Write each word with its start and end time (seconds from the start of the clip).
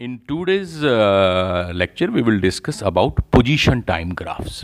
In 0.00 0.18
today's 0.26 0.82
uh, 0.82 1.70
lecture 1.72 2.10
we 2.10 2.22
will 2.22 2.40
discuss 2.40 2.82
about 2.82 3.18
position 3.30 3.82
time 3.82 4.14
graphs. 4.20 4.54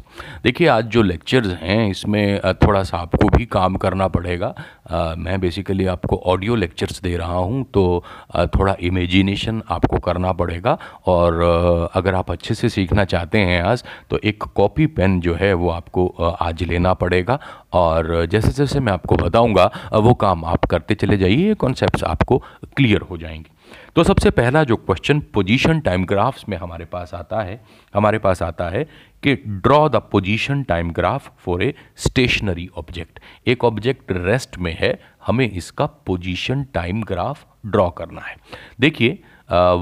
देखिए 0.44 0.66
आज 0.68 0.84
जो 0.84 1.02
lectures 1.02 1.46
हैं 1.60 1.88
इसमें 1.90 2.40
थोड़ा 2.64 2.82
सा 2.82 2.98
आपको 2.98 3.28
भी 3.36 3.44
काम 3.46 3.76
करना 3.76 4.08
पड़ेगा। 4.08 4.52
uh, 4.54 5.16
मैं 5.18 5.38
बेसिकली 5.40 5.86
आपको 5.86 6.16
ऑडियो 6.26 6.54
लेक्चर्स 6.54 7.00
दे 7.02 7.16
रहा 7.16 7.34
हूँ 7.34 7.64
तो 7.74 8.04
uh, 8.36 8.46
थोड़ा 8.54 8.74
इमेजिनेशन 8.80 9.62
आपको 9.68 9.98
करना 9.98 10.32
पड़ेगा। 10.32 10.76
और 11.06 11.34
uh, 11.34 11.96
अगर 11.98 12.14
आप 12.14 12.30
अच्छे 12.30 12.54
से 12.54 12.68
सीखना 12.68 13.04
चाहते 13.04 13.38
हैं 13.38 13.62
आज 13.62 13.84
तो 14.10 14.18
एक 14.24 14.42
कॉपी 14.56 14.86
पेन 14.86 15.20
जो 15.20 15.34
है 15.34 15.52
वो 15.52 15.68
आपको 15.70 16.14
uh, 16.20 16.32
आज 16.40 16.62
लेना 16.62 16.94
पड़ेगा। 16.94 17.38
और 17.72 18.26
जैसे 18.26 18.50
जैसे 18.52 18.80
मैं 18.80 18.92
आपको 18.92 19.16
बताऊँगा 19.16 19.70
वो 19.94 20.14
काम 20.14 20.44
आप 20.44 20.64
करते 20.64 20.94
चले 20.94 21.16
जाइए 21.18 21.54
कॉन्सेप्ट 21.54 22.04
आपको 22.04 22.42
क्लियर 22.76 23.00
हो 23.00 23.16
जाएँगे। 23.16 23.57
तो 23.98 24.02
सबसे 24.04 24.30
पहला 24.30 24.62
जो 24.64 24.76
क्वेश्चन 24.76 25.20
पोजीशन 25.34 25.78
टाइम 25.80 26.04
ग्राफ्स 26.06 26.44
में 26.48 26.56
हमारे 26.56 26.84
पास 26.84 27.12
आता 27.14 27.40
है, 27.42 27.60
हमारे 27.94 28.18
पास 28.18 28.42
आता 28.42 28.68
है 28.70 28.82
कि 29.22 29.34
draw 29.36 29.88
the 29.88 29.96
position 30.12 30.62
time 30.62 30.90
graph 30.90 31.30
for 31.44 31.62
a 31.62 31.72
stationary 31.98 32.68
object 32.76 33.18
एक 33.46 33.64
ऑब्जेक्ट 33.64 34.12
रेस्ट 34.12 34.58
में 34.58 34.76
है, 34.80 34.92
हमें 35.26 35.50
इसका 35.50 35.86
पोजीशन 36.06 36.62
टाइम 36.74 37.02
ग्राफ 37.02 37.44
ड्रॉ 37.66 37.88
करना 37.90 38.20
है। 38.20 38.36
देखिए 38.80 39.18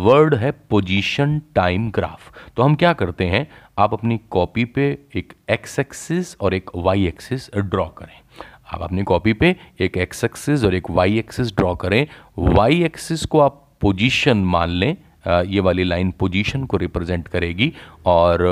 वर्ड 0.06 0.34
है 0.34 0.50
पोजीशन 0.70 1.38
टाइम 1.54 1.90
ग्राफ 1.90 2.32
तो 2.56 2.62
हम 2.62 2.74
क्या 2.74 2.92
करते 2.94 3.26
हैं, 3.26 3.46
आप 3.78 3.92
अपनी 3.94 4.18
कॉपी 4.30 4.64
पे 4.66 4.88
एक 5.16 5.32
एक्स 5.50 5.78
एक्सिस 5.78 6.36
और 6.40 6.54
एक 6.54 6.70
वाई 6.76 7.06
एक्सिस 7.06 7.50
ड्रॉ 7.56 7.86
करें। 7.98 8.18
आप 8.66 8.82
अपनी 8.82 9.02
कॉपी 9.04 9.32
पे 9.34 9.54
एक 9.80 9.96
एक्स 9.98 10.24
एक्सिस 10.24 10.64
और 10.64 10.74
एक 10.74 10.90
वाई 10.90 11.18
एक्सिस 11.18 11.54
ड्रॉ 11.56 11.74
करें। 11.76 12.06
वाई 12.38 12.82
एक्सिस 12.84 13.24
को 13.26 13.40
आप 13.40 13.62
पोजीशन 13.86 14.44
मान 14.54 14.70
लें 14.70 14.96
ये 15.26 15.60
वाली 15.60 15.84
लाइन 15.84 16.10
पोजीशन 16.18 16.64
को 16.64 16.76
रिप्रेजेंट 16.76 17.28
करेगी 17.28 17.72
और 18.06 18.42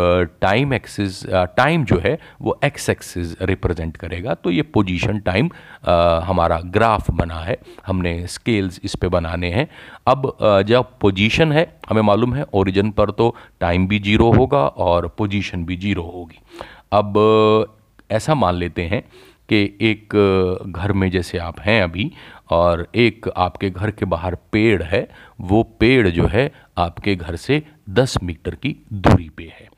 टाइम 0.40 0.72
एक्सिस 0.74 1.20
टाइम 1.56 1.84
जो 1.84 1.98
है 2.04 2.18
वो 2.42 2.58
एक्स 2.64 2.88
एक्सिस 2.90 3.34
रिप्रेजेंट 3.42 3.96
करेगा। 3.96 4.34
तो 4.34 4.50
ये 4.50 4.62
पोजीशन 4.74 5.18
टाइम 5.28 5.50
हमारा 6.28 6.58
ग्राफ 6.76 7.10
बना 7.12 7.38
है। 7.40 7.56
हमने 7.86 8.26
स्केल्स 8.26 8.80
इस 8.84 8.94
पे 8.96 9.08
बनाने 9.08 9.50
हैं। 9.50 9.66
अब 10.06 10.26
जब 10.68 10.98
पोजीशन 11.00 11.52
है, 11.52 11.66
हमें 11.88 12.02
मालूम 12.02 12.34
है 12.34 12.46
ओरिजिन 12.52 12.90
पर 12.90 13.10
तो 13.12 13.34
टाइम 13.60 13.86
भी 13.88 13.98
ज़ीरो 14.00 14.32
होगा 14.32 14.66
और 14.88 15.08
पोजीशन 15.18 15.64
भी 15.64 15.76
ज़ीरो 15.76 16.10
होगी। 16.14 16.40
अब 16.92 17.14
ऐसा 18.10 18.34
मान 18.34 18.54
लेते 18.54 18.82
हैं 18.84 19.02
कि 19.48 19.62
एक 19.82 20.14
घर 20.68 20.92
में 20.92 21.10
जैसे 21.10 21.38
आप 21.40 21.60
हैं 21.60 21.82
अभी 21.82 22.10
और 22.50 22.86
एक 22.94 23.28
आपके 23.36 23.70
घर 23.70 23.90
के 23.90 24.04
बाहर 24.04 24.34
पेड़ 24.52 24.82
है, 24.82 25.08
वो 25.40 25.62
पेड़ 25.80 26.08
जो 26.08 26.26
है 26.26 26.50
आपके 26.78 27.14
घर 27.16 27.36
से 27.36 27.62
10 27.90 28.16
मीटर 28.22 28.54
की 28.54 28.76
दूरी 28.92 29.28
पे 29.28 29.52
है। 29.60 29.68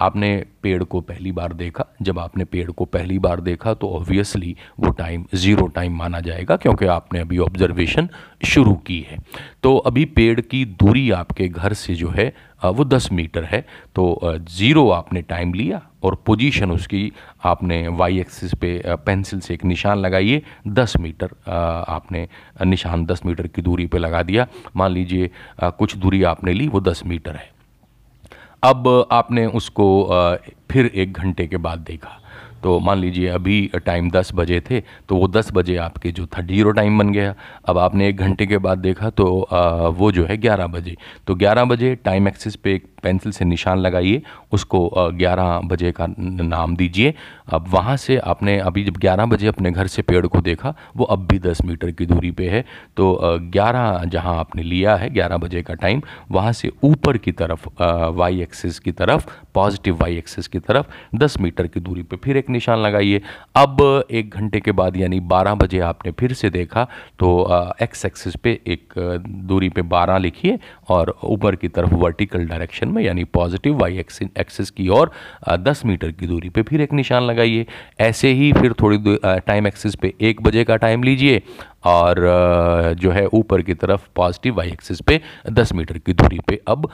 आपने 0.00 0.30
पेड़ 0.62 0.82
को 0.84 1.00
पहली 1.00 1.32
बार 1.32 1.52
देखा? 1.52 1.84
जब 2.02 2.18
आपने 2.18 2.44
पेड़ 2.44 2.70
को 2.70 2.84
पहली 2.84 3.18
बार 3.18 3.40
देखा 3.40 3.74
तो 3.74 3.88
ऑब्वियसली 3.90 4.56
वो 4.80 4.90
टाइम 4.90 5.24
ज़ीरो 5.34 5.66
टाइम 5.66 5.96
माना 5.96 6.20
जाएगा, 6.20 6.56
क्योंकि 6.56 6.86
आपने 6.86 7.20
अभी 7.20 7.38
ऑब्जर्वेशन 7.38 8.08
शुरू 8.44 8.74
की 8.76 9.00
है। 9.00 9.18
तो 9.62 9.76
अभी 9.78 10.04
पेड़ 10.04 10.40
की 10.40 10.64
दूरी 10.64 11.10
आपके 11.10 11.48
घर 11.48 11.72
से 11.74 11.94
जो 11.94 12.08
है 12.08 12.32
वो 12.66 12.84
10 12.86 13.10
मीटर 13.12 13.44
है। 13.44 13.60
तो 13.94 14.20
ज़ीरो 14.50 14.88
आपने 14.90 15.22
टाइम 15.22 15.52
लिया 15.54 15.80
और 16.02 16.14
पोजीशन 16.26 16.70
उसकी 16.70 17.12
आपने 17.44 17.86
वाई 17.90 18.18
एक्सिस 18.20 18.54
पे 18.54 18.80
पेंसिल 19.06 19.40
से 19.40 19.54
एक 19.54 19.64
निशान 19.64 19.98
लगाइए। 19.98 20.42
10 20.68 20.96
मीटर 21.00 21.34
आपने 21.48 22.26
निशान 22.66 23.04
10 23.06 23.24
मीटर 23.26 23.46
की 23.46 23.62
दूरी 23.62 23.86
पे 23.86 23.98
लगा 23.98 24.22
दिया। 24.22 24.46
मान 24.76 24.90
लीजिए 24.90 25.30
कुछ 25.62 25.96
दूरी 25.96 26.22
आपने 26.24 26.52
ली, 26.52 26.68
वो 26.68 26.80
10 26.80 27.02
मीटर 27.06 27.36
है। 27.36 27.52
अब 28.62 29.08
आपने 29.12 29.46
उसको 29.46 29.86
फिर 30.70 30.86
एक 30.86 31.12
घंटे 31.12 31.46
के 31.46 31.56
बाद 31.58 31.78
देखा। 31.80 32.18
तो 32.64 32.78
मान 32.80 32.98
लीजिए 32.98 33.28
अभी 33.28 33.56
टाइम 33.86 34.10
10 34.10 34.30
बजे 34.34 34.60
थे 34.70 34.80
तो 35.08 35.16
वो 35.16 35.28
10 35.28 35.52
बजे 35.52 35.76
आपके 35.76 36.10
जो 36.12 36.26
था 36.26 36.42
ज़ीरो 36.42 36.70
टाइम 36.72 36.98
बन 36.98 37.12
गया। 37.12 37.34
अब 37.68 37.78
आपने 37.78 38.08
एक 38.08 38.16
घंटे 38.16 38.46
के 38.46 38.58
बाद 38.58 38.78
देखा 38.78 39.10
तो 39.10 39.40
आ, 39.42 39.88
वो 39.88 40.10
जो 40.12 40.24
है 40.24 40.36
11 40.36 40.66
बजे। 40.66 40.96
तो 41.26 41.34
11 41.36 41.64
बजे 41.64 41.94
टाइम 42.04 42.28
एक्सिस 42.28 42.56
पे 42.56 42.74
एक 42.74 42.86
पेंसिल 43.04 43.32
से 43.32 43.44
निशान 43.44 43.78
लगाइए, 43.78 44.22
उसको 44.52 44.88
11 45.14 45.60
बजे 45.64 45.92
का 45.92 46.06
नाम 46.18 46.76
दीजिए। 46.76 47.14
अब 47.48 47.68
वहाँ 47.70 47.96
से 47.96 48.16
आपने 48.18 48.58
अभी 48.60 48.84
जब 48.84 48.96
11 48.98 49.26
बजे 49.26 49.46
अपने 49.46 49.70
घर 49.70 49.86
से 49.86 50.02
पेड़ 50.02 50.26
को 50.26 50.40
देखा, 50.40 50.74
वो 50.96 51.04
अब 51.06 51.26
भी 51.26 51.38
10 51.40 51.64
मीटर 51.64 51.90
की 51.90 52.06
दूरी 52.06 52.30
पे 52.30 52.48
है। 52.48 52.64
तो 52.96 53.18
11 53.52 54.04
जहाँ 54.06 54.38
आपने 54.38 54.62
लिया 54.62 54.96
है 54.96 55.10
11 55.10 55.36
बजे 55.38 55.62
का 55.62 55.74
टाइम, 55.76 56.02
वहाँ 56.30 56.52
से 56.52 56.70
ऊपर 56.84 57.16
की 57.18 57.32
तरफ़ 57.34 57.68
वाई 58.14 58.40
एक्सिस 58.42 58.78
की 58.78 58.92
तरफ़ 58.92 59.26
पॉजिटिव 59.54 59.96
वाई 59.96 60.16
एक्सिस 60.18 60.48
की 60.48 60.58
तरफ़ 60.60 61.16
10 61.16 61.38
मीटर 61.40 61.66
की 61.66 61.80
दूरी 61.80 62.02
पे 62.02 62.16
फिर 62.16 62.36
एक 62.36 62.50
निशान 62.50 62.78
लगाइए। 62.78 63.20
अब 63.56 63.82
एक 64.10 64.34
घंटे 64.34 64.60
के 64.60 64.72
बाद 64.72 64.96
यानी 64.96 65.20
12 65.28 65.54
बजे 65.54 65.78
आपने 65.82 66.12
फिर 66.12 66.32
से 66.32 66.50
देखा 66.50 66.86
तो 67.18 67.28
एक्स 67.82 68.04
एक्सिस 68.06 68.36
पे 68.36 68.58
एक 68.66 68.94
दूरी 69.44 69.68
पे 69.68 69.82
12 69.84 70.18
लिखिए 70.18 70.58
और 70.88 71.14
ऊपर 71.24 71.56
की 71.56 71.68
तरफ़ 71.68 71.94
वर्टिकल 71.96 72.46
डायरेक्शन 72.46 72.88
में, 72.94 73.02
यानी 73.02 73.24
पॉजिटिव 73.34 73.78
वाई 73.78 73.98
एक्सिस 73.98 74.70
की 74.70 74.88
ओर 74.90 75.10
10 75.60 75.84
मीटर 75.86 76.10
की 76.10 76.26
दूरी 76.26 76.48
पे 76.48 76.62
फिर 76.62 76.80
एक 76.80 76.92
निशान 76.92 77.22
लगाइए। 77.22 77.66
ऐसे 78.00 78.32
ही 78.32 78.52
फिर 78.52 78.72
थोड़ी 78.72 79.18
टाइम 79.24 79.66
एक्सिस 79.66 79.94
पे 79.94 80.12
एक 80.20 80.42
बजे 80.42 80.64
का 80.64 80.76
टाइम 80.78 81.02
लीजिए 81.02 81.42
और 81.84 82.16
जो 82.98 83.10
है 83.10 83.26
ऊपर 83.28 83.62
की 83.62 83.74
तरफ़ 83.74 84.08
पॉजिटिव 84.16 84.56
वाई 84.56 84.68
एक्सिस 84.68 85.00
पे 85.00 85.20
10 85.52 85.72
मीटर 85.72 85.98
की 85.98 86.12
दूरी 86.12 86.38
पे 86.48 86.60
अब 86.68 86.88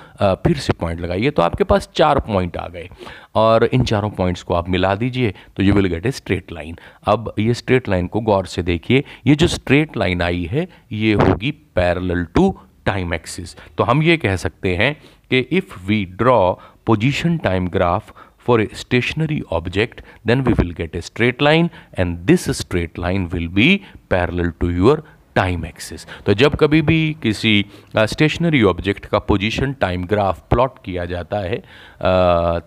फिर 0.45 0.57
से 0.57 0.73
पॉइंट 0.73 1.01
लगाइए 1.01 1.31
तो 1.31 1.43
आपके 1.43 1.65
पास 1.65 1.89
चार 1.95 2.21
पॉइंट 2.21 2.57
आ 2.57 2.67
गए। 2.69 2.89
और 3.35 3.65
इन 3.65 3.85
चारों 3.85 4.11
पॉइंट्स 4.11 4.43
को 4.43 4.55
आप 4.55 4.69
मिला 4.69 4.95
दीजिए 4.95 5.35
तो 5.57 5.63
you 5.63 5.75
will 5.75 5.87
get 5.87 6.07
a 6.07 6.11
straight 6.11 6.53
line 6.53 6.77
अब 7.07 7.33
ये 7.39 7.55
स्ट्रेट 7.55 7.89
लाइन 7.89 8.07
को 8.07 8.21
गौर 8.21 8.47
से 8.47 8.63
देखिए, 8.63 9.05
ये 9.27 9.35
जो 9.35 9.47
स्ट्रेट 9.47 9.97
लाइन 9.97 10.23
आई 10.23 10.49
है, 10.51 10.67
ये 10.93 11.13
होगी 11.15 11.51
पैरेलल 11.51 12.25
टू 12.35 12.55
टाइम 12.87 13.15
एक्सिस 13.15 13.57
तो 13.79 13.85
हम 13.85 14.03
ये 14.03 14.17
कह 14.17 14.37
सकते 14.37 14.77
हैं 14.77 14.95
कि 15.31 15.39
if 15.39 15.79
we 15.87 16.05
draw 16.05 16.53
position 16.87 17.39
time 17.39 17.69
graph 17.69 18.13
for 18.49 18.55
a 18.61 18.67
stationary 18.75 19.39
object, 19.53 19.99
then 20.29 20.43
we 20.45 20.53
will 20.61 20.71
get 20.77 20.95
a 20.95 21.01
straight 21.03 21.43
line 21.47 21.67
and 21.99 22.31
this 22.31 22.47
straight 22.61 22.99
line 22.99 23.27
will 23.35 23.49
be 23.59 23.67
parallel 24.11 24.53
to 24.63 24.71
your 24.83 24.97
time 25.35 25.65
axis 25.65 26.07
तो 26.27 26.35
जब 26.35 26.55
कभी 26.55 26.83
भी 26.83 27.17
किसी 27.23 27.67
स्टेशनरी 27.97 28.63
ऑब्जेक्ट 28.63 29.07
का 29.07 29.19
पोजीशन 29.19 29.73
टाइम 29.73 30.05
ग्राफ 30.05 30.41
प्लॉट 30.51 30.79
किया 30.85 31.05
जाता 31.05 31.39
है 31.39 31.59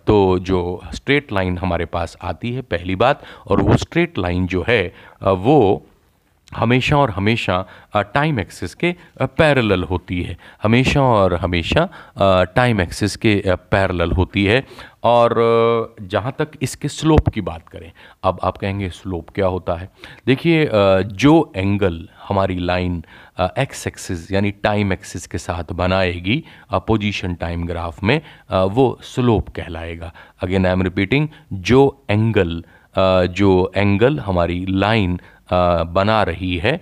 तो 0.07 0.40
जो 0.40 0.81
स्ट्रेट 0.94 1.31
लाइन 1.31 1.57
हमारे 1.57 1.85
पास 1.85 2.18
आती 2.22 2.53
है 2.53 2.62
पहली 2.62 2.95
बात, 2.95 3.24
और 3.47 3.62
वो 3.62 3.78
स्ट्रेट 3.78 4.18
लाइन 4.18 4.47
जो 4.47 4.66
है 4.68 4.94
वो 5.24 5.85
हमेशा 6.58 6.97
और 6.97 7.12
हमेशा 7.12 7.66
टाइम 8.14 8.40
एक्सिस 8.40 8.74
के 8.75 8.96
पैरेलल 9.22 9.84
होती 9.84 10.22
है। 10.24 10.38
हमेशा 10.64 11.02
और 11.03 11.34
हमेशा 11.36 11.88
टाइम 12.56 12.81
एक्सिस 12.81 13.16
के 13.16 13.41
पैरेलल 13.72 14.12
होती 14.12 14.46
है। 14.46 14.63
और 15.03 15.36
जहाँ 16.02 16.34
तक 16.40 16.52
इसके 16.62 16.88
स्लोप 16.88 17.30
की 17.30 17.42
बात 17.42 17.68
करें, 17.69 17.92
अब 18.24 18.40
आप 18.44 18.58
कहेंगे 18.58 18.90
स्लोप 18.90 19.30
क्या 19.30 19.47
होता 19.47 19.74
है? 19.75 19.90
देखिए 20.28 20.69
जो 21.16 21.52
एंगल 21.56 22.08
हमारी 22.28 22.59
लाइन 22.59 23.03
एक्स 23.59 23.86
एक्सिस 23.88 24.31
यानी 24.31 24.52
टाइम 24.63 24.94
एक्सिस 24.94 25.28
के 25.28 25.38
साथ 25.38 25.72
बनाएगी 25.74 26.44
पोजीशन 26.88 27.34
टाइम 27.36 27.66
ग्राफ 27.68 28.03
में 28.03 28.19
वो 28.52 28.97
स्लोप 29.03 29.50
कहलाएगा। 29.50 30.12
अगेन 30.44 30.66
आई 30.66 30.72
एम 30.72 30.81
रिपीटिंग 30.81 31.28
जो 31.53 32.06
एंगल 32.09 32.63
जो 32.96 33.72
एंगल 33.75 34.19
हमारी 34.19 34.66
लाइन 34.69 35.19
बना 35.90 36.22
रही 36.24 36.56
है 36.58 36.75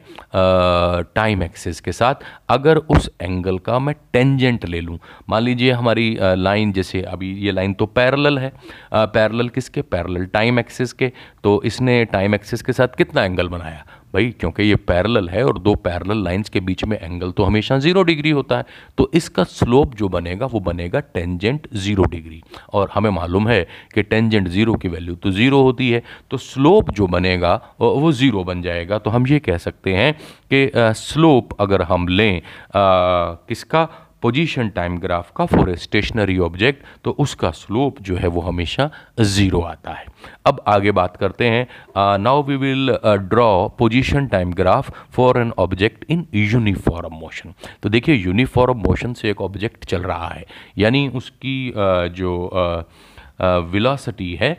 टाइम 1.15 1.43
एक्सिस 1.43 1.79
के 1.81 1.91
साथ। 1.91 2.23
अगर 2.49 2.77
उस 2.77 3.09
एंगल 3.21 3.57
का 3.59 3.79
मैं 3.79 3.95
टेंजेंट 4.13 4.65
ले 4.65 4.81
लूँ, 4.81 4.97
मान 5.29 5.43
लीजिए 5.43 5.71
हमारी 5.71 6.17
लाइन 6.21 6.71
जैसे 6.73 7.01
अभी 7.03 7.33
ये 7.37 7.51
लाइन 7.51 7.73
तो 7.73 7.85
पैरेलल 7.87 8.39
है। 8.39 8.51
पैरेलल 8.93 9.49
किसके? 9.49 9.81
पैरेलल 9.83 10.25
टाइम 10.25 10.59
एक्सिस 10.59 10.93
के। 10.93 11.11
तो 11.43 11.61
इसने 11.65 12.03
टाइम 12.07 12.35
एक्सिस 12.35 12.61
के 12.61 12.73
साथ 12.73 12.95
कितना 12.97 13.23
एंगल 13.23 13.47
बनाया? 13.49 13.85
भाई 14.13 14.29
क्योंकि 14.39 14.63
ये 14.63 14.75
पैरेलल 14.87 15.29
है 15.29 15.43
और 15.45 15.57
दो 15.59 15.73
पैरेलल 15.83 16.23
लाइंस 16.23 16.49
के 16.49 16.59
बीच 16.59 16.83
में 16.85 16.97
एंगल 16.99 17.31
तो 17.31 17.43
हमेशा 17.43 17.77
ज़ीरो 17.79 18.03
डिग्री 18.03 18.29
होता 18.29 18.57
है। 18.57 18.65
तो 18.97 19.09
इसका 19.13 19.43
स्लोप 19.43 19.95
जो 19.95 20.09
बनेगा 20.09 20.45
वो 20.45 20.59
बनेगा 20.59 20.99
टेंजेंट 20.99 21.67
ज़ीरो 21.75 22.03
डिग्री 22.11 22.41
और 22.73 22.89
हमें 22.93 23.09
मालूम 23.09 23.47
है 23.49 23.61
कि 23.93 24.03
टेंजेंट 24.03 24.47
ज़ीरो 24.47 24.73
की 24.75 24.87
वैल्यू 24.87 25.15
तो 25.15 25.31
ज़ीरो 25.31 25.61
होती 25.63 25.89
है। 25.89 26.03
तो 26.31 26.37
स्लोप 26.39 26.89
जो 26.91 27.07
बनेगा 27.07 27.55
वो 27.81 28.11
ज़ीरो 28.11 28.43
बन 28.43 28.61
जाएगा। 28.61 28.97
तो 28.97 29.09
हम 29.09 29.27
ये 29.27 29.39
कह 29.39 29.57
सकते 29.59 29.93
हैं 29.95 30.13
कि 30.53 30.69
स्लोप 30.75 31.55
अगर 31.61 31.81
हम 31.83 32.07
लें 32.07 32.37
आ, 32.37 32.41
किसका? 33.49 33.87
पोजीशन 34.21 34.69
टाइम 34.69 34.97
ग्राफ 34.99 35.31
का 35.35 35.45
फॉर 35.45 35.69
ए 35.69 35.75
स्टेशनरी 35.77 36.37
ऑब्जेक्ट 36.39 36.85
तो 37.03 37.11
उसका 37.19 37.51
स्लोप 37.51 38.01
जो 38.01 38.15
है 38.15 38.27
वो 38.27 38.41
हमेशा 38.41 38.89
ज़ीरो 39.21 39.61
आता 39.61 39.93
है। 39.93 40.05
अब 40.45 40.61
आगे 40.67 40.91
बात 40.91 41.17
करते 41.17 41.49
हैं। 41.49 41.67
Now 42.19 42.43
we 42.43 42.55
will 42.55 42.97
draw 43.29 43.67
position 43.79 44.27
time 44.27 44.53
graph 44.53 44.91
for 45.15 45.39
an 45.41 45.51
object 45.59 46.05
in 46.09 46.25
uniform 46.33 47.15
motion 47.15 47.53
तो 47.83 47.89
देखिए 47.89 48.15
यूनिफॉर्म 48.15 48.77
मोशन 48.87 49.13
से 49.13 49.29
एक 49.29 49.41
ऑब्जेक्ट 49.41 49.85
चल 49.85 50.01
रहा 50.03 50.27
है। 50.27 50.45
यानी 50.77 51.07
उसकी 51.09 51.71
uh, 51.71 52.07
जो 52.15 52.49
विलासिटी 53.41 54.33
है 54.35 54.51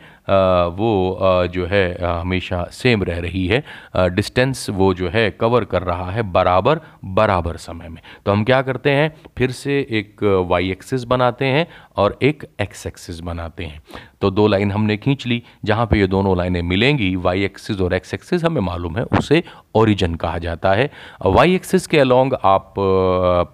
वो 0.72 1.48
जो 1.52 1.66
है 1.66 1.82
हमेशा 2.02 2.62
सेम 2.72 3.02
रह 3.02 3.18
रही 3.20 3.46
है। 3.46 3.62
डिस्टेंस 4.10 4.66
वो 4.70 4.92
जो 4.94 5.08
है 5.08 5.30
कवर 5.30 5.64
कर 5.64 5.82
रहा 5.82 6.10
है 6.10 6.22
बराबर 6.32 6.80
बराबर 7.04 7.56
समय 7.56 7.88
में। 7.88 8.00
तो 8.26 8.32
हम 8.32 8.44
क्या 8.44 8.60
करते 8.62 8.90
हैं? 8.90 9.14
फिर 9.38 9.50
से 9.50 9.78
एक 9.90 10.22
वाई 10.48 10.70
एक्सिस 10.70 11.04
बनाते 11.04 11.44
हैं 11.46 11.66
और 11.96 12.18
एक 12.22 12.44
एक्स 12.60 12.86
एक्सिस 12.86 13.20
बनाते 13.20 13.64
हैं। 13.64 13.80
तो 14.20 14.30
दो 14.30 14.46
लाइन 14.46 14.72
हमने 14.72 14.96
खींच 14.96 15.26
ली, 15.26 15.42
जहाँ 15.64 15.86
पे 15.86 15.98
ये 15.98 16.06
दोनों 16.06 16.36
लाइनें 16.38 16.62
मिलेंगी 16.62 17.14
वाई 17.16 17.44
एक्सिस 17.44 17.80
और 17.80 17.94
एक्स 17.94 18.14
एक्सिस 18.14 18.44
हमें 18.44 18.60
मालूम 18.60 18.96
है, 18.96 19.04
उसे 19.18 19.42
ओरिजिन 19.74 20.14
कहा 20.14 20.38
जाता 20.38 20.72
है। 20.72 20.90
वाई 21.26 21.54
एक्सिस 21.54 21.86
के 21.86 21.98
अलोंग 21.98 22.34
आप 22.34 22.74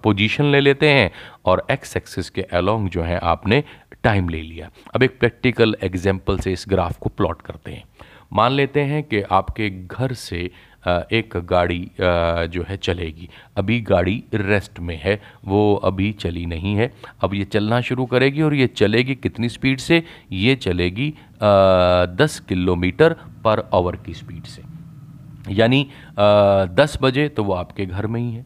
पोजीशन 0.03 0.45
ले 0.45 0.59
लेते 0.59 0.89
हैं 0.89 1.11
और 1.45 1.65
एक्स 1.71 1.97
एक्सिस 1.97 2.29
के 2.29 2.41
अलोंग 2.41 2.89
जो 2.89 3.01
है, 3.03 3.19
आपने 3.19 3.63
टाइम 4.03 4.29
ले 4.29 4.41
लिया। 4.41 4.69
अब 4.95 5.03
एक 5.03 5.19
प्रैक्टिकल 5.19 5.75
एग्ज़ाम्पल 5.83 6.39
से 6.39 6.51
इस 6.53 6.65
ग्राफ 6.69 6.97
को 6.97 7.09
प्लॉट 7.09 7.41
करते 7.41 7.71
हैं। 7.71 7.83
मान 8.33 8.51
लेते 8.51 8.81
हैं 8.81 9.03
कि 9.03 9.21
आपके 9.21 9.69
घर 9.69 10.13
से 10.13 10.49
एक 10.87 11.35
गाड़ी 11.45 11.79
जो 11.99 12.63
है 12.63 12.77
चलेगी। 12.77 13.27
अभी 13.57 13.79
गाड़ी 13.81 14.23
रेस्ट 14.33 14.79
में 14.79 14.95
है, 14.97 15.19
वो 15.45 15.73
अभी 15.75 16.11
चली 16.13 16.45
नहीं 16.45 16.75
है। 16.75 16.91
अब 17.23 17.33
ये 17.33 17.43
चलना 17.45 17.79
शुरू 17.81 18.05
करेगी 18.05 18.41
और 18.41 18.53
ये 18.55 18.67
चलेगी 18.67 19.15
कितनी 19.15 19.49
स्पीड 19.49 19.79
से? 19.79 20.03
ये 20.31 20.55
चलेगी 20.57 21.13
दस 21.41 22.39
किलोमीटर 22.49 23.13
पर 23.43 23.69
आवर 23.73 23.95
की 23.95 24.13
स्पीड 24.13 24.43
से। 24.45 24.63
यानी 25.53 25.87
दस 26.19 26.97
बजे 27.01 27.27
तो 27.29 27.43
वो 27.43 27.53
आपके 27.53 27.85
घर 27.85 28.07
में 28.07 28.19
ही 28.21 28.31
है। 28.31 28.45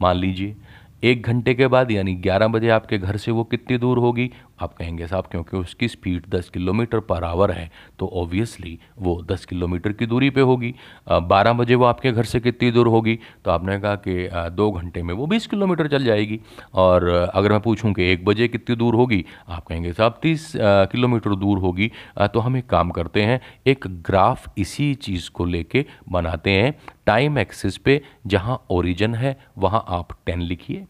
मान 0.00 0.16
लीजिए, 0.16 0.56
एक 1.02 1.22
घंटे 1.22 1.54
के 1.54 1.66
बाद, 1.66 1.90
यानी 1.90 2.14
11 2.16 2.48
बजे 2.48 2.68
आपके 2.70 2.98
घर 2.98 3.16
से 3.16 3.30
वो 3.30 3.44
कितनी 3.44 3.78
दूर 3.78 3.98
होगी? 3.98 4.30
आप 4.58 4.74
कहेंगे, 4.74 5.06
साहब, 5.06 5.26
क्योंकि 5.26 5.56
उसकी 5.56 5.88
स्पीड 5.88 6.26
10 6.30 6.48
किलोमीटर 6.48 7.00
पर 7.02 7.24
आवर 7.24 7.50
है 7.50 7.70
तो 7.98 8.06
ऑब्वियसली 8.14 8.78
वो 8.98 9.20
10 9.24 9.44
किलोमीटर 9.44 9.92
की 9.92 10.06
दूरी 10.06 10.30
पे 10.30 10.40
होगी। 10.42 10.74
बारह 11.08 11.52
बजे 11.52 11.74
वो 11.74 11.84
आपके 11.84 12.12
घर 12.12 12.24
से 12.24 12.40
कितनी 12.40 12.70
दूर 12.70 12.88
होगी? 12.88 13.18
तो 13.44 13.50
आपने 13.50 13.78
कहा 13.80 13.94
कि 13.98 14.28
दो 14.52 14.70
घंटे 14.70 15.02
में 15.02 15.14
वो 15.14 15.26
20 15.26 15.46
किलोमीटर 15.46 15.88
चल 15.88 16.04
जाएगी। 16.04 16.40
और 16.74 17.08
अगर 17.08 17.52
मैं 17.52 17.60
पूछूँ 17.60 17.92
कि 17.92 18.10
एक 18.12 18.24
बजे 18.24 18.48
कितनी 18.48 18.76
दूर 18.76 18.94
होगी, 18.94 19.24
आप 19.48 19.66
कहेंगे, 19.66 19.92
साहब, 19.92 20.18
तीस 20.22 20.52
किलोमीटर 20.56 21.34
दूर 21.36 21.58
होगी। 21.58 21.90
तो 22.24 22.40
हम 22.40 22.56
एक 22.56 22.66
काम 22.66 22.90
करते 22.90 23.22
हैं, 23.22 23.40
एक 23.66 23.86
ग्राफ 24.06 24.52
इसी 24.58 24.94
चीज़ 24.96 25.30
को 25.30 25.44
लेके 25.46 25.84
बनाते 26.08 26.50
हैं 26.52 26.74
टाइम 27.06 27.38
एक्सिस 27.38 27.76
पे 27.78 28.00
जहाँ 28.26 28.64
ओरिजिन 28.70 29.14
है, 29.14 29.36
वहाँ 29.58 29.84
आप 29.88 30.12
टेन 30.26 30.40
लिखिए। 30.42 30.84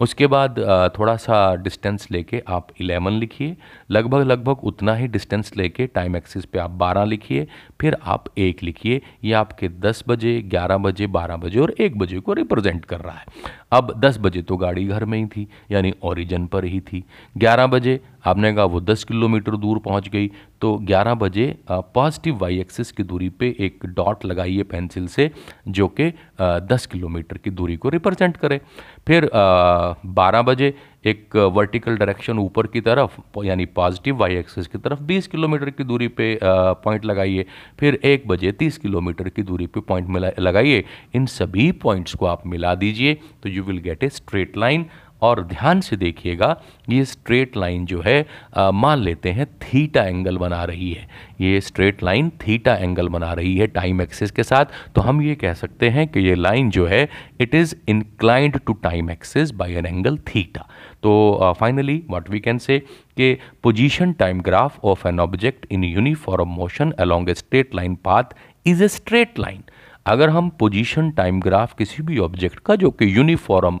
उसके 0.00 0.26
बाद 0.26 0.58
थोड़ा 0.98 1.16
सा 1.16 1.54
डिस्टेंस 1.54 2.06
लेके 2.10 2.42
आप 2.48 2.68
11 2.80 3.10
लिखिए। 3.10 3.56
लगभग 3.90 4.22
लगभग 4.22 4.64
उतना 4.64 4.94
ही 4.94 5.06
डिस्टेंस 5.08 5.52
लेके 5.56 5.86
टाइम 5.86 6.16
एक्सिस 6.16 6.44
पे 6.44 6.58
आप 6.58 6.70
12 6.70 7.04
लिखिए। 7.04 7.46
फिर 7.80 7.96
आप 8.04 8.24
एक 8.38 8.62
लिखिए। 8.62 9.00
ये 9.24 9.32
आपके 9.32 9.68
10 9.80 10.04
बजे 10.08 10.40
11 10.44 10.78
बजे 10.78 11.06
12 11.08 11.36
बजे 11.36 11.60
और 11.60 11.74
एक 11.80 11.98
बजे 11.98 12.20
को 12.20 12.32
रिप्रेजेंट 12.32 12.84
कर 12.84 13.00
रहा 13.00 13.14
है। 13.14 13.24
अब 13.74 13.92
10 14.00 14.18
बजे 14.20 14.42
तो 14.42 14.56
गाड़ी 14.56 14.84
घर 14.86 15.04
में 15.04 15.18
ही 15.18 15.26
थी, 15.26 15.46
यानी 15.70 15.92
ओरिजिन 16.02 16.46
पर 16.46 16.64
ही 16.64 16.80
थी। 16.82 17.02
11 17.36 17.66
बजे 17.66 18.00
आपने 18.26 18.52
कहा 18.54 18.64
वो 18.64 18.80
10 18.82 19.04
किलोमीटर 19.04 19.56
दूर 19.56 19.78
पहुँच 19.78 20.08
गई 20.08 20.30
तो 20.60 20.74
11 20.82 21.14
बजे 21.14 21.46
पॉजिटिव 21.70 22.36
वाई 22.36 22.58
एक्सिस 22.60 22.92
की 22.92 23.02
दूरी 23.02 23.28
पे 23.30 23.54
एक 23.60 23.86
डॉट 23.86 24.24
लगाइए 24.24 24.62
पेंसिल 24.64 25.06
से, 25.08 25.30
जो 25.68 25.88
कि 25.90 26.10
10 26.68 26.86
किलोमीटर 26.86 27.38
की 27.38 27.50
दूरी 27.52 27.76
को 27.76 27.88
रिप्रेजेंट 27.88 28.36
करे। 28.36 28.60
फिर 29.06 29.30
बारह 29.34 30.12
12 30.14 30.42
बजे 30.44 30.74
एक 31.04 31.36
वर्टिकल 31.52 31.96
डायरेक्शन 31.96 32.38
ऊपर 32.38 32.66
की 32.66 32.80
तरफ़, 32.80 33.20
यानी 33.44 33.64
पॉजिटिव 33.76 34.16
वाई 34.16 34.36
एक्सेस 34.36 34.66
की 34.66 34.78
तरफ़ 34.78 35.02
20 35.02 35.26
किलोमीटर 35.26 35.70
की 35.70 35.84
दूरी 35.84 36.08
पे 36.08 36.38
पॉइंट 36.44 37.04
लगाइए। 37.04 37.46
फिर 37.80 38.00
एक 38.04 38.28
बजे 38.28 38.52
30 38.52 38.78
किलोमीटर 38.78 39.28
की 39.28 39.42
दूरी 39.42 39.66
पे 39.66 39.80
पॉइंट 39.80 40.38
लगाइए। 40.38 40.84
इन 41.14 41.26
सभी 41.26 41.70
पॉइंट्स 41.82 42.14
को 42.14 42.26
आप 42.26 42.46
मिला 42.46 42.74
दीजिए 42.74 43.14
तो 43.42 43.48
you 43.48 43.62
will 43.62 43.78
get 43.78 44.04
a 44.04 44.08
straight 44.10 44.56
line 44.56 44.86
और 45.24 45.42
ध्यान 45.46 45.80
से 45.80 45.96
देखिएगा, 45.96 46.56
ये 46.90 47.04
स्ट्रेट 47.04 47.56
लाइन 47.56 47.84
जो 47.86 48.02
है 48.06 48.24
मान 48.74 48.98
लेते 49.00 49.30
हैं 49.32 49.46
थीटा 49.62 50.02
एंगल 50.04 50.38
बना 50.38 50.62
रही 50.64 50.92
है। 50.92 51.08
ये 51.40 51.60
स्ट्रेट 51.60 52.02
लाइन 52.02 52.30
थीटा 52.40 52.74
एंगल 52.76 53.08
बना 53.08 53.32
रही 53.32 53.56
है 53.56 53.66
टाइम 53.68 54.00
एक्सिस 54.02 54.30
के 54.30 54.42
साथ। 54.42 54.64
तो 54.94 55.00
हम 55.00 55.22
ये 55.22 55.34
कह 55.34 55.54
सकते 55.54 55.88
हैं 55.90 56.06
कि 56.08 56.20
ये 56.20 56.34
लाइन 56.34 56.70
जो 56.70 56.86
है 56.86 57.08
it 57.40 57.54
is 57.54 57.74
inclined 57.88 58.58
to 58.58 58.72
time 58.82 59.10
axis 59.10 59.50
by 59.52 59.74
an 59.74 59.86
angle 59.86 60.18
theta 60.28 60.66
तो 61.02 61.54
finally 61.60 62.02
what 62.10 62.30
we 62.30 62.40
can 62.40 62.58
say 62.58 62.78
कि 63.16 63.36
position 63.62 64.12
time 64.12 64.40
graph 64.40 64.84
of 64.84 65.06
an 65.08 65.20
object 65.20 65.66
in 65.72 65.84
uniform 65.84 66.48
motion 66.50 66.90
along 67.00 67.28
a 67.30 67.34
straight 67.34 67.74
line 67.74 67.94
path 68.04 68.34
is 68.66 68.84
a 68.84 68.88
straight 68.88 69.38
line 69.38 69.62
अगर 70.06 70.30
हम 70.30 70.48
position 70.58 71.10
time 71.10 71.40
graph 71.40 71.74
किसी 71.74 72.02
भी 72.02 72.18
object 72.18 72.58
का, 72.58 72.74
जो 72.76 72.90
कि 72.90 73.16
uniform 73.16 73.78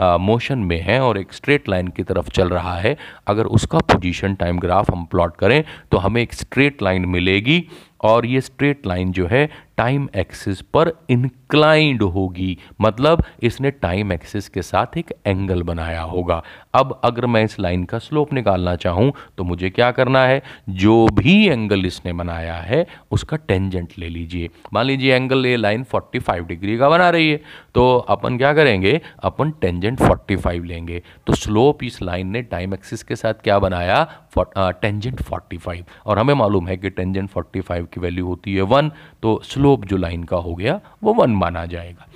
motion 0.00 0.58
में 0.58 0.80
है 0.80 1.00
और 1.00 1.18
एक 1.18 1.32
स्ट्रेट 1.32 1.68
लाइन 1.68 1.88
की 1.88 2.02
तरफ़ 2.02 2.30
चल 2.30 2.48
रहा 2.48 2.76
है। 2.76 2.96
अगर 3.26 3.46
उसका 3.46 3.78
पोजीशन 3.78 4.34
टाइम 4.34 4.58
ग्राफ 4.58 4.90
हम 4.90 5.04
प्लॉट 5.04 5.36
करें 5.36 5.64
तो 5.92 5.98
हमें 5.98 6.22
एक 6.22 6.34
स्ट्रेट 6.34 6.82
लाइन 6.82 7.06
मिलेगी 7.06 7.64
और 8.02 8.26
ये 8.26 8.40
स्ट्रेट 8.40 8.86
लाइन 8.86 9.12
जो 9.12 9.26
है 9.26 9.48
टाइम 9.78 10.08
एक्सिस 10.16 10.60
पर 10.74 10.92
इंक्लाइंड 11.10 12.02
होगी। 12.02 12.56
मतलब 12.80 13.22
इसने 13.42 13.70
टाइम 13.70 14.12
एक्सिस 14.12 14.48
के 14.48 14.62
साथ 14.62 14.96
एक 14.98 15.12
एंगल 15.26 15.62
बनाया 15.62 16.02
होगा। 16.02 16.42
अब 16.74 17.00
अगर 17.04 17.26
मैं 17.26 17.42
इस 17.44 17.58
लाइन 17.60 17.84
का 17.84 17.98
स्लोप 17.98 18.32
निकालना 18.32 18.74
चाहूँ 18.76 19.12
तो 19.38 19.44
मुझे 19.44 19.70
क्या 19.70 19.90
करना 19.92 20.24
है? 20.24 20.42
जो 20.70 21.06
भी 21.14 21.46
एंगल 21.48 21.86
इसने 21.86 22.12
बनाया 22.12 22.54
है, 22.54 22.86
उसका 23.10 23.36
टेंजेंट 23.38 23.92
ले 23.98 24.08
लीजिए। 24.08 24.48
मान 24.72 24.86
लीजिए 24.86 25.14
एंगल 25.14 25.46
ये 25.46 25.56
लाइन 25.56 25.84
45 25.84 26.46
डिग्री 26.46 26.76
का 26.78 26.88
बना 26.88 27.10
रही 27.10 27.30
है 27.30 27.40
तो 27.74 27.96
अपन 27.98 28.36
क्या 28.38 28.52
करेंगे? 28.54 29.00
अपन 29.22 29.50
टेंजेंट 29.60 30.00
45 30.00 30.64
लेंगे। 30.64 31.02
तो 31.26 31.34
स्लोप 31.34 31.84
इस 31.84 32.00
लाइन 32.02 32.28
ने 32.28 32.42
टाइम 32.44 32.74
एक्सिस 32.74 33.02
के 33.02 33.16
साथ 33.16 33.42
क्या 33.44 33.58
बनाया? 33.58 34.06
टेंजेंट 34.36 35.20
45 35.22 35.82
और 36.06 36.18
हमें 36.18 36.34
मालूम 36.34 36.68
है 36.68 36.76
कि 36.76 36.90
टेंजेंट 36.90 37.28
45 37.30 37.86
की 37.92 38.00
वैल्यू 38.00 38.26
होती 38.26 38.54
है 38.54 38.62
वन 38.64 38.90
तो 39.22 39.40
स्लोप 39.64 39.84
जो 39.84 39.96
लाइन 39.96 40.24
का 40.24 40.36
हो 40.36 40.54
गया, 40.54 40.80
वो 41.02 41.12
वन 41.14 41.30
माना 41.32 41.64
जाएगा। 41.66 42.06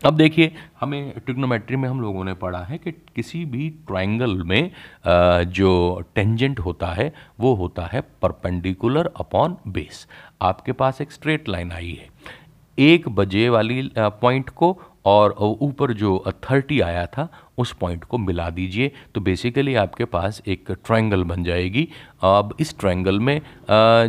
अब 0.00 0.16
देखिए, 0.16 0.52
हमें 0.80 1.12
ट्रिग्नोमेट्री 1.16 1.76
में 1.76 1.88
हम 1.88 2.00
लोगों 2.00 2.24
ने 2.24 2.32
पढ़ा 2.34 2.58
है 2.60 2.76
कि 2.78 2.90
किसी 3.16 3.44
भी 3.44 3.68
ट्रायंगल 3.86 4.34
में 4.42 4.70
जो 5.50 5.70
टेंजेंट 6.14 6.58
होता 6.60 6.86
है, 6.88 7.12
वो 7.40 7.54
होता 7.54 7.86
है 7.86 8.00
परपेंडिकुलर 8.22 9.10
अपॉन 9.16 9.56
बेस। 9.68 10.06
आपके 10.42 10.72
पास 10.72 11.00
एक 11.00 11.12
स्ट्रेट 11.12 11.48
लाइन 11.48 11.72
आई 11.72 11.92
है। 11.92 12.08
एक 12.78 13.08
बजे 13.10 13.48
वाली 13.48 13.90
पॉइंट 13.98 14.48
को 14.50 14.76
और 15.06 15.34
ऊपर 15.38 15.92
जो 15.94 16.10
थर्टी 16.44 16.80
आया 16.80 17.06
था, 17.06 17.28
उस 17.58 17.72
पॉइंट 17.72 18.04
को 18.04 18.18
मिला 18.18 18.48
दीजिए 18.50 18.90
तो 19.14 19.20
बेसिकली 19.20 19.74
आपके 19.76 20.04
पास 20.06 20.42
एक 20.46 20.70
ट्रायंगल 20.84 21.24
बन 21.24 21.44
जाएगी। 21.44 21.88
अब 22.24 22.54
इस 22.60 22.78
ट्रायंगल 22.78 23.20
में 23.20 23.40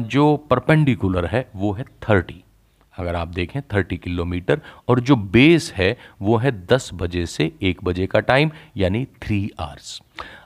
जो 0.10 0.36
परपेंडिकुलर 0.50 1.26
है, 1.28 1.46
वो 1.56 1.72
है 1.74 1.84
थर्टी। 2.10 2.44
अगर 2.98 3.16
आप 3.16 3.28
देखें 3.28 3.62
थर्टी 3.74 3.98
किलोमीटर, 3.98 4.62
और 4.88 5.00
जो 5.00 5.16
बेस 5.16 5.72
है, 5.76 5.96
वो 6.22 6.38
है 6.38 6.52
दस 6.66 6.90
बजे 6.94 7.26
से 7.26 7.52
एक 7.62 7.84
बजे 7.84 8.08
का 8.08 8.20
टाइम, 8.22 8.52
यानी 8.78 9.06
थ्री 9.22 9.50
आवर्स 9.60 10.02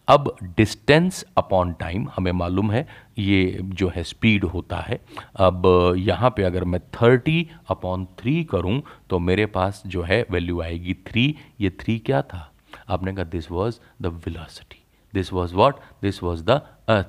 अब 0.07 0.35
डिस्टेंस 0.57 1.23
अपॉन 1.37 1.71
टाइम 1.73 2.07
हमें 2.15 2.31
मालूम 2.31 2.71
है, 2.71 2.87
ये 3.17 3.59
जो 3.63 3.91
है 3.95 4.03
स्पीड 4.03 4.43
होता 4.45 4.77
है. 4.77 4.99
अब 5.35 5.93
यहाँ 5.97 6.29
पे 6.29 6.43
अगर 6.43 6.63
मैं 6.63 6.79
थर्टी 6.93 7.47
अपॉन 7.69 8.05
थ्री 8.19 8.43
करूँ 8.43 8.81
तो 9.09 9.19
मेरे 9.19 9.45
पास 9.45 9.81
जो 9.87 10.01
है 10.01 10.25
वैल्यू 10.31 10.61
आएगी 10.61 10.93
थ्री 11.07 11.35
ये 11.61 11.69
थ्री 11.81 11.97
क्या 11.99 12.21
था? 12.23 12.47
आपने 12.89 13.13
कहा 13.13 13.25
this 13.25 13.51
was 13.51 13.79
the 14.01 14.21
velocity 14.25 14.80
this 15.13 15.31
was 15.33 15.55
what 15.55 15.79
this 16.01 16.21
was 16.23 16.43
the 16.43 16.61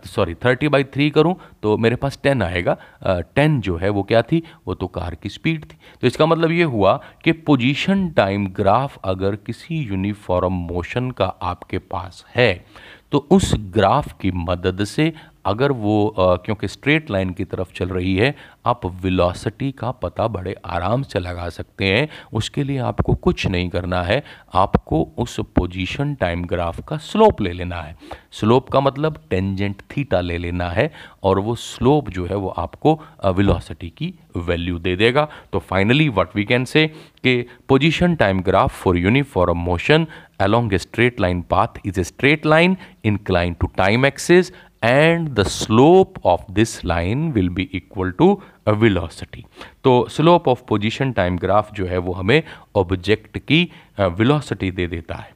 sorry 0.06 0.35
thirty 0.35 0.68
by 0.68 0.85
three 0.85 1.09
करूँ 1.11 1.35
तो 1.62 1.76
मेरे 1.76 1.97
पास 1.97 2.18
टेन 2.23 2.42
आएगा। 2.42 2.76
टेन 3.04 3.56
uh, 3.56 3.64
जो 3.64 3.76
है 3.76 3.88
वो 3.88 4.02
क्या 4.02 4.23
थी? 4.23 4.42
वो 4.66 4.75
तो 4.75 4.87
कार 4.87 5.14
की 5.14 5.28
स्पीड 5.28 5.64
थी। 5.64 5.76
तो 6.00 6.06
इसका 6.06 6.26
मतलब 6.26 6.50
ये 6.50 6.64
हुआ 6.64 7.00
कि 7.25 7.32
पोजिशन 7.32 8.09
टाइम 8.11 8.47
ग्राफ 8.47 8.99
अगर 9.04 9.37
किसी 9.37 9.80
यूनिफॉर्म 9.80 10.52
मोशन 10.68 11.11
का 11.11 11.26
आपके 11.42 11.78
पास 11.78 12.25
है 12.35 12.64
तो 13.12 13.18
उस 13.30 13.52
ग्राफ 13.75 14.12
की 14.21 14.30
मदद 14.32 14.85
से 14.85 15.12
अगर 15.46 15.72
वो 15.72 16.14
क्योंकि 16.18 16.68
स्ट्रेट 16.68 17.11
लाइन 17.11 17.30
की 17.30 17.44
तरफ़ 17.44 17.72
चल 17.75 17.88
रही 17.88 18.14
है, 18.16 18.34
आप 18.66 18.87
वेलोसिटी 19.02 19.70
का 19.72 19.90
पता 19.90 20.26
बड़े 20.28 20.54
आराम 20.66 21.02
से 21.02 21.18
लगा 21.18 21.49
सकते 21.49 21.84
हैं। 21.84 22.08
उसके 22.32 22.64
लिए 22.64 22.78
आपको 22.78 23.14
कुछ 23.14 23.46
नहीं 23.46 23.68
करना 23.68 24.02
है। 24.02 24.22
आपको 24.54 25.02
उस 25.18 25.38
पोजीशन 25.56 26.14
टाइम 26.14 26.44
ग्राफ 26.44 26.80
का 26.88 26.96
स्लोप 26.96 27.40
ले 27.40 27.52
लेना 27.52 27.80
है। 27.82 27.96
स्लोप 28.32 28.68
का 28.70 28.80
मतलब 28.80 29.20
टेंजेंट 29.30 29.82
थीटा 29.90 30.20
ले 30.20 30.38
लेना 30.38 30.70
है 30.70 30.90
और 31.22 31.38
वो 31.38 31.54
स्लोप 31.54 32.11
जो 32.11 32.26
है 32.26 32.37
वो 32.37 32.49
आपको 32.49 33.00
वेलोसिटी 33.26 33.90
की 33.90 34.14
वैल्यू 34.37 34.78
दे 34.78 34.96
देगा। 34.96 35.28
तो 35.52 35.58
finally 35.58 36.08
what 36.08 36.37
we 36.37 36.44
can 36.44 36.64
say 36.64 36.87
कि 37.25 37.40
position 37.68 38.14
time 38.14 38.40
graph 38.42 38.82
for 38.82 38.99
uniform 38.99 39.58
motion 39.58 40.06
along 40.42 40.72
a 40.72 40.78
straight 40.82 41.20
line 41.22 41.40
path 41.52 41.76
is 41.88 41.99
a 42.02 42.04
straight 42.06 42.46
line 42.52 42.72
inclined 43.04 43.56
to 43.61 43.68
time 43.80 44.06
axis 44.08 44.49
and 44.84 45.28
the 45.38 45.44
slope 45.44 46.18
of 46.24 46.40
this 46.54 46.72
line 46.84 47.24
will 47.34 47.50
be 47.58 47.66
equal 47.78 48.12
to 48.20 48.28
a. 48.66 49.42
तो 49.84 50.06
slope 50.10 50.48
of 50.48 50.64
position 50.72 51.14
time 51.18 51.38
graph 51.44 51.74
जो 51.74 51.86
है 51.86 51.98
वो 51.98 52.12
हमें 52.12 52.42
object 52.78 53.38
की 53.38 53.70
velocity 54.00 54.72
दे 54.72 54.86
देता 54.86 55.14
है। 55.14 55.30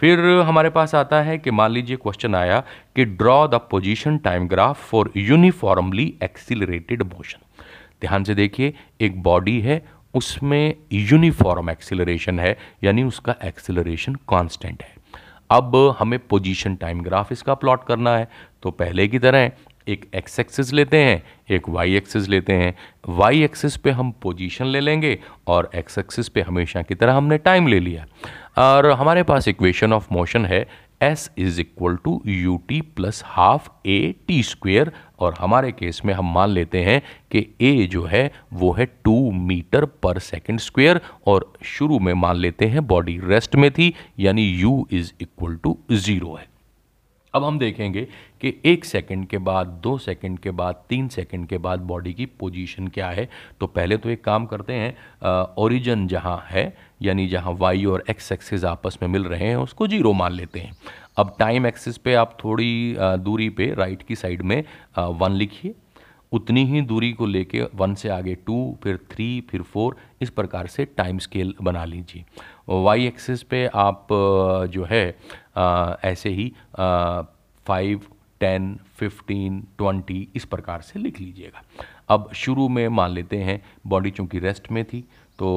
फिर 0.00 0.18
हमारे 0.40 0.70
पास 0.70 0.94
आता 0.94 1.22
है 1.22 1.38
कि 1.38 1.50
मान 1.50 1.70
लीजिए 1.70 1.96
क्वेश्चन 1.96 2.34
आया 2.34 2.60
कि 2.96 3.04
draw 3.04 3.46
the 3.48 3.54
position 3.54 4.18
time 4.18 4.48
graph 4.48 4.90
for 4.90 5.12
uniformly 5.16 6.14
accelerated 6.22 7.02
motion 7.02 7.38
ध्यान 8.00 8.24
से 8.24 8.34
देखिए, 8.34 8.74
एक 9.00 9.22
बॉडी 9.22 9.60
है, 9.60 9.86
उसमें 10.14 10.74
यूनिफॉर्म 10.92 11.70
एक्सिलरेशन 11.70 12.38
है, 12.38 12.56
यानी 12.84 13.02
उसका 13.02 13.34
एक्सिलरेशन 13.44 14.14
कांस्टेंट 14.14 14.82
है। 14.82 14.94
अब 15.50 15.96
हमें 15.98 16.18
पोजीशन 16.18 16.76
टाइम 16.76 17.00
ग्राफ 17.00 17.32
इसका 17.32 17.54
प्लॉट 17.54 17.84
करना 17.84 18.16
है। 18.16 18.28
तो 18.62 18.70
पहले 18.70 19.08
की 19.08 19.18
तरह 19.18 19.50
एक 19.88 20.10
एक्स 20.14 20.40
एक्सिस 20.40 20.72
लेते 20.72 20.96
हैं, 20.96 21.22
एक 21.50 21.68
वाई 21.68 21.96
एक्सिस 21.96 22.28
लेते 22.28 22.52
हैं। 22.52 22.74
वाई 23.08 23.42
एक्सिस 23.42 23.76
पे 23.76 23.90
हम 23.90 24.10
पोजीशन 24.22 24.66
ले 24.66 24.80
लेंगे 24.80 25.18
और 25.46 25.70
एक्स 25.74 25.98
एक्सिस 25.98 26.28
पे 26.28 26.40
हमेशा 26.40 26.82
की 26.82 26.94
तरह 26.94 27.14
हमने 27.14 27.38
टाइम 27.38 27.66
ले 27.66 27.80
लिया। 27.80 28.06
और 28.58 28.90
हमारे 28.90 29.22
पास 29.22 29.48
इक्वेशन 29.48 29.92
ऑफ़ 29.92 30.08
मोशन 30.12 30.46
है। 30.46 30.66
S 31.02 31.30
is 31.38 31.60
equal 31.60 31.96
to 31.96 32.20
U 32.26 32.56
T 32.68 32.80
plus 32.96 33.22
half 33.26 33.68
A 33.86 34.14
T 34.28 34.42
square 34.42 34.92
और 35.18 35.34
हमारे 35.38 35.72
केस 35.72 36.00
में 36.04 36.12
हम 36.14 36.32
मान 36.34 36.50
लेते 36.50 36.82
हैं 36.82 37.00
कि 37.32 37.46
ए 37.60 37.86
जो 37.86 38.04
है, 38.04 38.30
वो 38.52 38.72
है 38.72 38.86
two 39.04 39.30
meter 39.30 39.84
per 40.02 40.18
second 40.18 40.60
square 40.60 41.00
और 41.26 41.52
शुरू 41.64 41.98
में 41.98 42.12
मान 42.14 42.36
लेते 42.36 42.66
हैं 42.66 42.86
बॉडी 42.86 43.18
रेस्ट 43.24 43.56
में 43.56 43.70
थी, 43.70 43.92
यानी 44.18 44.48
U 44.50 44.86
is 44.92 45.12
equal 45.20 45.56
to 45.56 45.76
zero 45.92 46.34
है। 46.34 46.48
अब 47.34 47.44
हम 47.44 47.58
देखेंगे 47.58 48.02
कि 48.40 48.54
एक 48.64 48.84
सेकंड 48.84 49.26
के 49.26 49.38
बाद, 49.38 49.66
दो 49.82 49.96
सेकंड 49.98 50.38
के 50.38 50.50
बाद, 50.50 50.82
तीन 50.88 51.08
सेकंड 51.08 51.46
के 51.48 51.58
बाद 51.58 51.80
बॉडी 51.82 52.12
की 52.14 52.26
पोजीशन 52.40 52.88
क्या 52.88 53.08
है। 53.10 53.28
तो 53.60 53.66
पहले 53.66 53.96
तो 53.96 54.10
एक 54.10 54.24
काम 54.24 54.46
करते 54.46 54.72
हैं 54.72 55.44
ओरिजिन 55.58 56.06
जहाँ 56.08 56.38
है, 56.48 56.72
यानी 57.02 57.26
जहाँ 57.28 57.52
वाई 57.52 57.84
और 57.84 58.04
एक्स 58.10 58.32
एक्सिस 58.32 58.64
आपस 58.64 58.98
में 59.02 59.08
मिल 59.08 59.24
रहे 59.24 59.48
हैं, 59.48 59.56
उसको 59.56 59.86
ज़ीरो 59.86 60.12
मान 60.12 60.32
लेते 60.32 60.60
हैं। 60.60 60.72
अब 61.18 61.34
टाइम 61.38 61.66
एक्सिस 61.66 61.98
पे 61.98 62.14
आप 62.14 62.36
थोड़ी 62.44 62.96
दूरी 62.98 63.48
पे 63.50 63.72
राइट 63.74 64.02
की 64.02 64.16
साइड 64.16 64.42
में 64.42 64.62
वन 64.98 65.32
लिखिए। 65.32 65.74
उतनी 66.32 66.64
ही 66.64 66.80
दूरी 66.82 67.12
को 67.12 67.26
लेके 67.26 67.62
वन 67.74 67.94
से 67.94 68.08
आगे 68.08 68.34
टू, 68.36 68.78
फिर 68.82 68.96
थ्री, 69.10 69.40
फिर 69.50 69.62
फोर, 69.62 69.96
इस 70.20 70.30
प्रकार 70.30 70.66
से 70.66 70.84
टाइम 70.96 71.18
स्केल 71.18 71.54
बना 71.62 71.84
लीजिए। 71.84 72.24
वाई 72.68 73.06
एक्सिस 73.06 73.42
पे 73.42 73.66
आप 73.66 74.06
जो 74.70 74.86
है 74.90 75.06
ऐसे 76.04 76.30
ही 76.30 76.52
फाइव, 77.66 78.00
टेन, 78.40 78.78
फिफ्टीन, 78.96 79.60
ट्वेंटी, 79.78 80.26
इस 80.36 80.44
प्रकार 80.44 80.80
से 80.82 80.98
लिख 80.98 81.20
लीजिएगा। 81.20 81.62
अब 82.08 82.30
शुरू 82.34 82.68
में 82.68 82.86
मान 82.88 83.10
लेते 83.10 83.36
हैं, 83.38 83.60
बॉडी 83.86 84.10
चूँकि 84.10 84.38
रेस्ट 84.38 84.70
में 84.72 84.84
थी 84.84 85.04
तो 85.38 85.48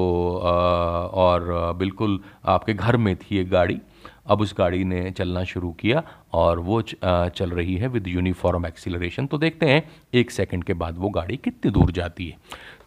और 1.14 1.74
बिल्कुल 1.78 2.20
आपके 2.44 2.74
घर 2.74 2.96
में 2.96 3.14
थी 3.16 3.38
एक 3.38 3.48
गाड़ी 3.50 3.80
अब 4.26 4.40
उस 4.40 4.54
गाड़ी 4.58 4.84
ने 4.84 5.10
चलना 5.10 5.42
शुरू 5.44 5.70
किया 5.80 6.02
और 6.34 6.58
वो 6.60 6.80
चल 6.82 7.50
रही 7.50 7.74
है 7.76 7.88
विद 7.88 8.06
यूनिफॉर्म 8.08 8.66
एक्सीलरेशन। 8.66 9.26
तो 9.26 9.38
देखते 9.38 9.66
हैं, 9.66 9.82
एक 10.14 10.30
सेकंड 10.30 10.64
के 10.64 10.74
बाद 10.74 10.98
वो 10.98 11.08
गाड़ी 11.10 11.36
कितनी 11.36 11.70
दूर 11.72 11.90
जाती 11.92 12.28
है। 12.28 12.36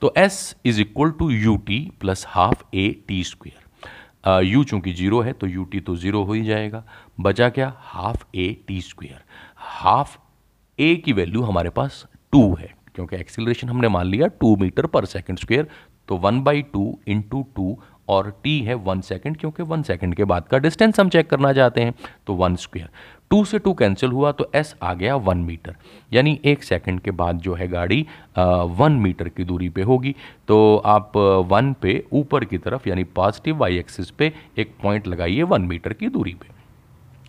तो 0.01 0.13
S 0.17 0.55
is 0.65 0.81
equal 0.81 1.11
to 1.19 1.29
U 1.29 1.55
T 1.57 1.79
plus 2.01 2.25
half 2.29 2.63
A 2.75 2.89
T 3.07 3.23
square 3.23 4.43
U 4.43 4.63
चूँकि 4.63 4.93
ज़ीरो 4.93 5.19
है 5.21 5.33
तो 5.33 5.47
यू 5.47 5.63
टी 5.63 5.79
तो 5.79 5.95
ज़ीरो 5.95 6.23
हो 6.23 6.33
ही 6.33 6.43
जाएगा। 6.45 6.83
बचा 7.19 7.49
क्या? 7.49 7.73
Half 7.77 8.23
A 8.35 8.47
T 8.67 8.79
square 8.81 9.23
half 9.57 10.17
A 10.79 10.95
की 10.95 11.13
वैल्यू 11.13 11.41
हमारे 11.41 11.69
पास 11.71 12.05
टू 12.31 12.53
है, 12.55 12.73
क्योंकि 12.95 13.15
एक्सीलरेशन 13.15 13.69
हमने 13.69 13.87
मान 13.89 14.07
लिया 14.07 14.27
two 14.41 14.55
meter 14.55 14.85
per 14.87 15.05
second 15.07 15.39
square 15.39 15.67
तो 16.09 16.17
one 16.17 16.41
by 16.41 16.61
two 16.63 16.99
into 17.07 17.41
two 17.55 17.77
और 18.09 18.29
टी 18.43 18.59
है 18.61 18.73
वन 18.73 19.01
सेकेंड 19.01 19.37
क्योंकि 19.37 19.63
वन 19.63 19.81
सेकेंड 19.83 20.15
के 20.15 20.23
बाद 20.23 20.47
का 20.47 20.57
डिस्टेंस 20.57 20.99
हम 20.99 21.09
चेक 21.09 21.29
करना 21.29 21.53
चाहते 21.53 21.81
हैं 21.81 21.93
तो 22.27 22.33
वन 22.33 22.55
स्क्वेयर 22.55 22.89
टू 23.31 23.43
से 23.45 23.59
टू 23.59 23.73
कैंसिल 23.73 24.11
हुआ 24.11 24.31
तो 24.31 24.49
एस 24.55 24.75
आ 24.83 24.93
गया 24.93 25.15
वन 25.15 25.37
मीटर 25.37 25.75
यानी 26.13 26.39
एक 26.45 26.63
सेकंड 26.63 26.99
के 27.01 27.11
बाद 27.11 27.39
जो 27.39 27.53
है 27.53 27.67
गाड़ी 27.67 28.05
वन 28.37 28.91
मीटर 29.01 29.29
की 29.29 29.43
दूरी 29.43 29.69
पे 29.69 29.81
होगी. 29.81 30.15
तो 30.47 30.77
आप 30.85 31.17
वन 31.51 31.73
पे 31.81 32.03
ऊपर 32.13 32.45
की 32.45 32.57
तरफ़, 32.57 32.87
यानी 32.89 33.03
पॉजिटिव 33.03 33.57
वाई 33.57 33.77
एक्सिस 33.77 34.09
पे 34.11 34.31
एक 34.57 34.73
पॉइंट 34.83 35.07
लगाइए 35.07 35.43
वन 35.43 35.61
मीटर 35.61 35.93
की 35.93 36.09
दूरी 36.09 36.33
पे. 36.33 36.55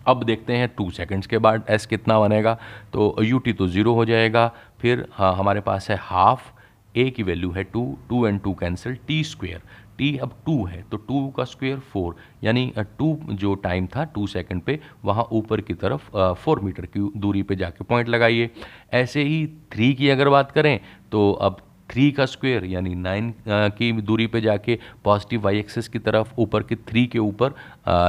अब 0.07 0.23
देखते 0.23 0.53
हैं 0.57 0.69
टू 0.77 0.89
सेकंड्स 0.91 1.27
के 1.27 1.37
बाद 1.37 1.63
एस 1.69 1.85
कितना 1.85 2.19
बनेगा. 2.19 2.57
तो 2.93 3.15
यू 3.23 3.39
टी 3.39 3.53
तो 3.53 3.67
ज़ीरो 3.67 3.93
हो 3.93 4.05
जाएगा. 4.05 4.47
फिर 4.81 5.05
हाँ 5.13 5.33
हमारे 5.35 5.61
पास 5.61 5.89
है 5.89 5.97
हाफ़ 6.01 6.51
ए 6.95 7.09
की 7.09 7.23
वैल्यू 7.23 7.51
है 7.51 7.63
two 7.63 7.83
two 8.09 8.25
and 8.27 8.41
two 8.41 8.53
cancel 8.53 8.97
T 9.07 9.23
square 9.23 9.61
T 9.99 10.15
अब 10.17 10.33
टू 10.45 10.63
है 10.65 10.81
तो 10.91 10.97
टू 10.97 11.27
का 11.29 11.43
स्क्वेयर 11.45 11.79
फोर 11.91 12.15
यानी 12.43 12.71
टू 12.77 13.17
जो 13.31 13.53
टाइम 13.57 13.87
था, 13.87 14.03
टू 14.05 14.27
सेकंड 14.27 14.61
पे, 14.61 14.79
वहाँ 15.05 15.27
ऊपर 15.31 15.61
की 15.61 15.73
तरफ़ 15.75 16.11
फोर 16.35 16.59
मीटर 16.59 16.85
की 16.87 17.11
दूरी 17.17 17.43
पे 17.43 17.55
जाके 17.55 17.83
पॉइंट 17.85 18.09
लगाइए। 18.09 18.49
ऐसे 18.93 19.23
ही 19.23 19.45
थ्री 19.71 19.93
की 19.93 20.09
अगर 20.09 20.29
बात 20.29 20.51
करें 20.51 20.79
तो 21.11 21.31
अब 21.31 21.65
थ्री 21.89 22.11
का 22.11 22.25
स्क्वेयर 22.25 22.65
यानी 22.65 22.93
नाइन 22.95 23.33
की 23.47 23.91
दूरी 23.93 24.25
पे 24.27 24.39
जाके 24.41 24.77
पॉजिटिव 25.03 25.41
वाई 25.41 25.59
एक्सेस 25.59 25.87
की 25.87 25.99
तरफ़, 25.99 26.33
ऊपर 26.37 26.63
के 26.63 26.75
थ्री 26.77 27.05
के 27.07 27.19
ऊपर 27.19 27.53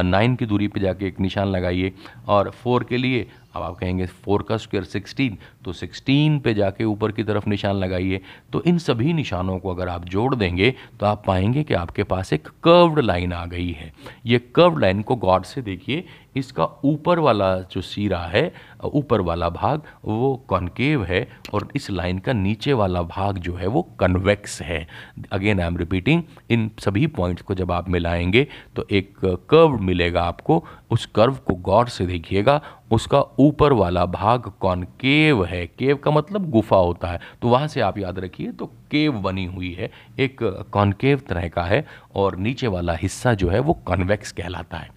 नाइन 0.05 0.35
की 0.37 0.47
दूरी 0.47 0.69
पे 0.69 0.81
जाके 0.81 1.07
एक 1.07 1.21
निशान 1.21 1.49
लगाइए। 1.49 1.93
और 2.29 2.51
फोर 2.53 2.85
के 2.85 2.97
लिए 2.97 3.27
अब 3.55 3.63
आप 3.63 3.77
कहेंगे 3.77 4.07
फोर 4.07 4.43
का 4.43 4.57
स्क्वेयर 4.57 4.85
सिक्सटीन 4.85 5.37
तो 5.65 5.73
सिक्सटीन 5.73 6.39
पे 6.41 6.55
जाके 6.55 6.85
ऊपर 6.85 7.13
की 7.13 7.25
तरफ़ 7.25 7.49
निशान 7.49 7.77
लगाइए। 7.77 8.21
तो 8.53 8.63
इन 8.63 8.79
सभी 8.79 9.13
निशानों 9.13 9.59
को 9.59 9.71
अगर 9.71 9.89
आप 9.89 10.05
जोड़ 10.05 10.35
देंगे 10.35 10.75
तो 11.01 11.07
आप 11.07 11.23
पाएँगे 11.27 11.63
कि 11.63 11.75
आपके 11.75 12.03
पास 12.05 12.33
एक 12.33 12.49
कर्व्ड 12.65 12.99
लाइन 12.99 13.33
आ 13.33 13.45
गई 13.47 13.71
है। 13.71 13.93
ये 14.27 14.39
कर्व्ड 14.55 14.81
लाइन 14.81 15.03
को 15.03 15.17
गॉड 15.17 15.45
से 15.45 15.63
देखिए 15.63 16.05
इसका 16.37 16.65
ऊपर 16.85 17.19
वाला 17.19 17.55
जो 17.71 17.81
सीरा 17.81 18.19
है, 18.19 18.53
ऊपर 18.85 19.21
वाला 19.21 19.49
भाग, 19.49 19.83
वो 20.05 20.37
कॉन्केव 20.49 21.05
है 21.05 21.27
और 21.55 21.69
इस 21.77 21.91
लाइन 21.91 22.19
का 22.19 22.33
नीचे 22.33 22.73
वाला 22.73 23.03
भाग 23.03 23.39
जो 23.39 23.55
है, 23.55 23.67
वो 23.67 23.83
कन्वेक्स 24.01 24.61
है। 24.63 24.87
अगेन 25.33 25.61
आई 25.61 25.67
एम 25.67 25.77
रिपीटिंग 25.77 26.23
इन 26.51 26.71
सभी 26.79 27.07
पॉइंट्स 27.07 27.43
को 27.43 27.55
जब 27.55 27.73
आप 27.73 27.89
मिलाएँगे 27.89 28.47
तो 28.77 28.87
एक 28.91 29.15
कर्व 29.51 29.79
मिलेगा 29.81 30.23
आपको। 30.23 30.65
उस 30.91 31.07
कर्व 31.07 31.35
को 31.47 31.55
गौर 31.55 31.89
से 31.89 32.07
देखिएगा, 32.07 32.61
उसका 32.93 33.21
ऊपर 33.39 33.73
वाला 33.73 34.05
भाग 34.07 34.53
कॉनकेव 34.61 35.45
है। 35.45 35.67
केव 35.69 35.97
का 35.97 36.11
मतलब 36.11 36.51
गुफा 36.51 36.77
होता 36.77 37.09
है। 37.09 37.21
तो 37.43 37.49
वहाँ 37.49 37.69
से 37.69 37.81
आप 37.81 37.99
याद 37.99 38.19
रखिए 38.19 38.53
तो 38.53 38.71
केव 38.91 39.13
बनी 39.21 39.45
हुई 39.47 39.73
है, 39.73 39.91
एक 40.19 40.43
कॉनकेव 40.73 41.21
तरह 41.29 41.49
का 41.49 41.63
है 41.63 41.85
और 42.15 42.37
नीचे 42.39 42.67
वाला 42.67 42.95
हिस्सा 42.95 43.35
जो 43.35 43.49
है 43.49 43.61
वो 43.61 43.73
कन्वेक्स 43.89 44.33
कहलाता 44.33 44.77
है। 44.77 44.89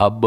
अब, 0.00 0.20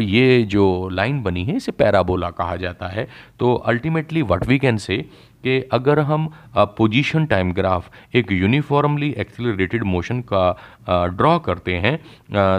ये 0.00 0.42
जो 0.44 0.88
लाइन 0.88 1.22
बनी 1.22 1.44
है, 1.44 1.56
इसे 1.56 1.72
पैराबोला 1.72 2.30
कहा 2.32 2.56
जाता 2.56 2.88
है। 2.88 3.06
तो 3.40 3.54
ultimately 3.54 4.22
what 4.22 4.46
we 4.46 4.58
can 4.58 4.76
say 4.78 4.96
कि 5.44 5.60
अगर 5.72 5.98
हम 6.00 6.28
पोजीशन 6.56 7.26
टाइम 7.26 7.52
ग्राफ 7.52 7.90
एक 8.14 8.32
यूनिफॉर्मली 8.32 9.10
एक्सिलरेटेड 9.18 9.82
मोशन 9.84 10.20
का 10.32 11.08
ड्रॉ 11.08 11.38
करते 11.38 11.74
हैं 11.76 11.98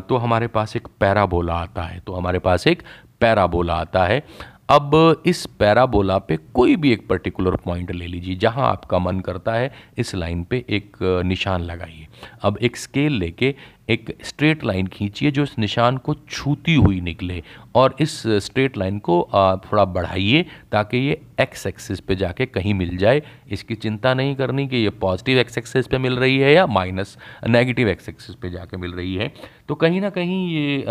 तो 0.02 0.18
हमारे 0.18 0.48
पास 0.48 0.76
एक 0.76 0.88
पैराबोला 1.00 1.54
आता 1.54 1.84
है। 1.84 2.00
तो 2.00 2.14
हमारे 2.14 2.40
पास 2.40 2.68
एक 2.68 2.84
पैराबोला 3.22 3.76
आता 3.76 4.04
है। 4.06 4.22
अब 4.70 5.24
इस 5.26 5.46
पैराबोला 5.60 6.18
पे 6.18 6.38
कोई 6.54 6.76
भी 6.76 6.92
एक 6.94 7.08
पर्टिकुलर 7.08 7.56
पॉइंट 7.56 7.92
ले 7.92 8.08
लीजिए, 8.08 8.36
जहाँ 8.36 8.68
आपका 8.68 9.00
मन 9.00 9.20
करता 9.20 9.54
है, 9.54 9.72
इस 9.98 10.14
लाइन 10.16 10.44
पे 10.44 10.64
एक 10.70 10.98
निशान 11.26 11.62
लगाइए। 11.62 12.08
अब 12.42 12.58
एक 12.58 12.78
स्केल 12.78 13.14
लेके 13.14 13.54
एक 13.90 14.16
स्ट्रेट 14.26 14.64
लाइन 14.64 14.88
खींचिए 14.88 15.32
जो 15.32 15.44
इस 15.44 15.58
निशान 15.60 15.98
को 15.98 16.14
छूती 16.30 16.76
हुई 16.76 17.00
निकले 17.02 17.42
और 17.76 17.96
इस 18.02 18.22
स्ट्रेट 18.46 18.78
लाइन 18.78 19.00
को 19.00 19.22
थोड़ा 19.66 19.86
बढ़ाइए 19.86 20.46
ताकि 20.72 20.98
ये 20.98 21.22
एक्स 21.42 21.66
एक्सिस 21.68 22.00
पे 22.00 22.16
जाके 22.16 22.46
कहीं 22.46 22.74
मिल 22.74 22.96
जाए। 22.98 23.22
इसकी 23.52 23.76
चिंता 23.76 24.14
नहीं 24.14 24.36
करनी 24.36 24.68
कि 24.68 24.78
ये 24.78 24.90
पॉजिटिव 25.02 25.40
एक्स 25.40 25.58
एक्सिस 25.58 25.88
पे 25.88 25.98
मिल 25.98 26.16
रही 26.18 26.38
है 26.40 26.54
या 26.54 26.66
माइनस 26.68 27.18
नेगेटिव 27.48 27.90
एक्स 27.90 28.10
एक्सिस 28.10 28.36
पे 28.36 28.50
जाके 28.50 28.78
मिल 28.78 28.92
रही 28.92 29.16
है। 29.16 29.32
तो 29.68 29.76
कहीं 29.76 30.02
ना 30.02 30.10
कहीं 30.10 30.48
ये 30.50 30.84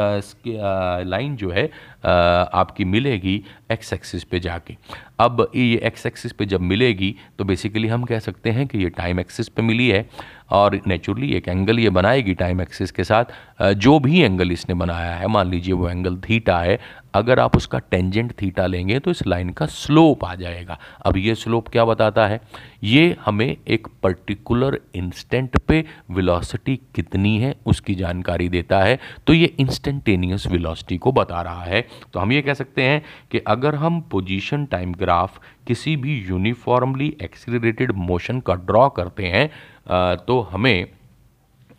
लाइन 1.04 1.36
जो 1.36 1.50
है 1.50 1.64
आ, 2.04 2.10
आपकी 2.10 2.84
मिलेगी 2.84 3.42
एक्स 3.72 3.92
एक्सिस 3.92 4.24
पे 4.24 4.40
जाके। 4.40 4.76
अब 5.20 5.46
ये 5.56 5.76
एक्स 5.84 6.06
एक्सिस 6.06 6.32
पे 6.32 6.46
जब 6.46 6.60
मिलेगी 6.62 7.14
तो 7.38 7.44
बेसिकली 7.44 7.88
हम 7.88 8.04
कह 8.04 8.18
सकते 8.18 8.50
हैं 8.50 8.66
कि 8.66 8.78
ये 8.78 8.88
टाइम 8.90 9.20
एक्सिस 9.20 9.48
पे 9.48 9.62
मिली 9.62 9.88
है। 9.88 10.08
और 10.50 10.80
नेचुरली 10.86 11.32
एक 11.34 11.48
एंगल 11.48 11.78
ये 11.78 11.90
बनाएगी 11.90 12.34
टाइम 12.34 12.60
एक्सिस 12.60 12.90
के 12.90 13.04
साथ। 13.04 13.72
जो 13.74 13.98
भी 14.00 14.20
एंगल 14.20 14.52
इसने 14.52 14.74
बनाया 14.74 15.14
है, 15.14 15.26
मान 15.26 15.50
लीजिए 15.50 15.74
वो 15.74 15.88
एंगल 15.88 16.16
थीटा 16.20 16.58
है, 16.58 16.78
अगर 17.14 17.38
आप 17.40 17.56
उसका 17.56 17.78
टेंजेंट 17.80 18.32
थीटा 18.40 18.66
लेंगे 18.66 18.98
तो 18.98 19.10
इस 19.10 19.26
लाइन 19.26 19.50
का 19.50 19.66
स्लोप 19.66 20.24
आ 20.24 20.34
जाएगा। 20.34 20.78
अब 21.06 21.16
ये 21.16 21.34
स्लोप 21.34 21.68
क्या 21.68 21.84
बताता 21.84 22.26
है? 22.26 22.40
ये 22.84 23.16
हमें 23.24 23.56
एक 23.68 23.86
पर्टिकुलर 24.02 24.78
इंस्टेंट 24.94 25.58
पे 25.58 25.84
वेलोसिटी 26.10 26.76
कितनी 26.94 27.36
है 27.38 27.54
उसकी 27.66 27.94
जानकारी 27.94 28.48
देता 28.48 28.82
है। 28.82 28.98
तो 29.26 29.32
ये 29.32 29.46
इंस्टेंटेनियस 29.58 30.46
वेलोसिटी 30.46 30.98
को 30.98 31.12
बता 31.12 31.42
रहा 31.42 31.64
है। 31.64 31.84
तो 32.12 32.20
हम 32.20 32.32
ये 32.32 32.42
कह 32.42 32.54
सकते 32.54 32.82
हैं 32.82 33.02
कि 33.30 33.38
अगर 33.38 33.74
हम 33.74 34.00
पोजीशन 34.10 34.64
टाइम 34.66 34.94
ग्राफ 34.94 35.40
किसी 35.66 35.96
भी 35.96 36.18
यूनिफॉर्मली 36.20 37.16
एक्सीलरेटेड 37.22 37.92
मोशन 37.92 38.40
का 38.40 38.54
ड्रॉ 38.56 38.88
करते 38.88 39.26
हैं 39.26 39.50
तो 39.86 40.40
हमें 40.50 40.86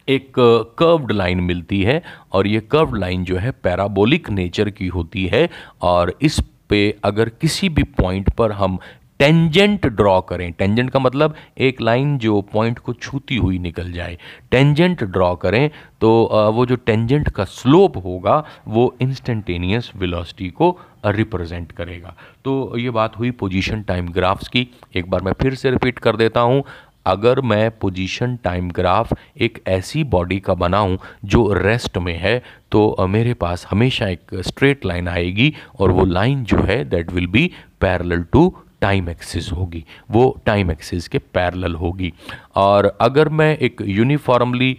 एक 0.08 0.34
कर्व्ड 0.80 1.12
लाइन 1.12 1.40
मिलती 1.40 1.82
है 1.84 2.02
और 2.34 2.48
ये 2.48 2.60
कर्व्ड 2.72 2.98
लाइन 2.98 3.24
जो 3.24 3.38
है 3.38 3.52
पैराबोलिक 3.64 4.30
नेचर 4.30 4.70
की 4.70 4.88
होती 4.88 5.26
है 5.28 5.50
और 5.82 6.14
इस 6.22 6.40
पे 6.70 6.84
अगर 7.04 7.30
किसी 7.32 7.70
भी 7.70 7.84
पॉइंट 7.98 8.30
पर 8.30 8.52
हम 8.52 8.80
टेंजेंट 9.20 9.86
ड्रॉ 9.88 10.20
करें 10.22 10.52
टेंजेंट 10.52 10.90
का 10.90 11.00
मतलब 11.00 11.36
एक 11.58 11.82
लाइन 11.82 12.18
जो 12.18 12.40
पॉइंट 12.54 12.80
को 12.80 12.94
छूती 12.94 13.36
हुई 13.36 13.60
निकल 13.60 13.92
जाए 13.92 14.18
टेंजेंट 14.52 15.04
ड्रॉ 15.04 15.34
करें 15.36 15.70
तो 16.02 16.10
वो 16.54 16.66
जो 16.66 16.76
टेंजेंट 16.76 17.30
का 17.30 17.44
स्लोप 17.44 17.98
होगा, 17.98 18.44
वो 18.68 18.96
इंस्टेंटेनियस 19.02 19.92
वेलोसिटी 19.96 20.50
को 20.50 20.78
रिप्रेजेंट 21.06 21.72
करेगा। 21.72 22.14
तो 22.46 22.78
ये 22.78 22.90
बात 22.90 23.18
हुई 23.18 23.32
पोजीशन 23.32 23.82
टाइम 23.82 24.08
ग्राफ्स 24.10 24.48
की, 24.48 24.68
एक 24.96 25.10
बार 25.10 25.22
मैं 25.22 25.34
फिर 25.42 25.56
से 25.56 25.70
रिपीट 25.72 26.00
कर 26.00 26.16
देता 26.16 26.42
हूँ। 26.42 26.64
अगर 27.06 27.42
मैं 27.42 27.72
पोजीशन 27.72 28.36
टाइम 28.44 28.70
ग्राफ 28.72 29.14
एक 29.42 29.62
ऐसी 29.68 30.04
बॉडी 30.04 30.40
का 30.40 30.54
बनाऊँ 30.54 30.98
जो 31.26 31.54
रेस्ट 31.54 31.98
में 31.98 32.18
है 32.18 32.42
तो 32.72 33.08
मेरे 33.10 33.34
पास 33.34 33.68
हमेशा 33.72 34.08
एक 34.08 34.36
स्ट्रेट 34.48 34.86
लाइन 34.86 35.08
आएगी 35.08 35.54
और 35.80 35.92
वो 35.92 36.06
लाइन 36.06 36.44
जो 36.44 36.58
है 36.58 36.84
that 36.90 37.12
will 37.12 37.28
be 37.28 37.52
parallel 37.82 38.24
to 38.24 38.56
time 38.82 39.10
axis 39.10 39.52
होगी। 39.52 39.84
वो 40.12 40.42
टाइम 40.46 40.72
एक्सिस 40.72 41.08
के 41.08 41.18
पैरेलल 41.18 41.76
होगी। 41.76 42.14
और 42.56 42.98
अगर 43.02 43.30
मैं 43.30 43.58
एक 43.58 43.82
यूनिफॉर्मली 43.86 44.78